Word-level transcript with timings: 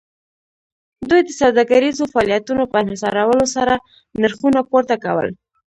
دوی 1.09 1.21
د 1.25 1.29
سوداګریزو 1.41 2.11
فعالیتونو 2.13 2.63
په 2.71 2.75
انحصارولو 2.83 3.45
سره 3.55 3.73
نرخونه 4.21 4.59
پورته 4.69 4.95
کول 5.03 5.27